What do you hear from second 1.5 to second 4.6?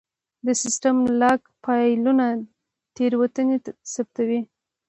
فایلونه تېروتنې ثبتوي.